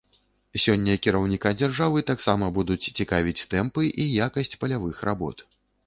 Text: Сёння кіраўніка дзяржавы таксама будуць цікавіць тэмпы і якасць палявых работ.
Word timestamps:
Сёння 0.61 0.95
кіраўніка 1.07 1.51
дзяржавы 1.59 2.03
таксама 2.11 2.49
будуць 2.57 2.81
цікавіць 2.97 3.39
тэмпы 3.55 3.83
і 4.01 4.11
якасць 4.27 4.55
палявых 4.65 5.09
работ. 5.11 5.37